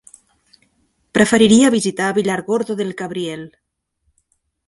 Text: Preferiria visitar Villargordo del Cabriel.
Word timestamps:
Preferiria 1.17 1.69
visitar 1.75 2.07
Villargordo 2.17 2.77
del 2.81 2.95
Cabriel. 3.03 3.43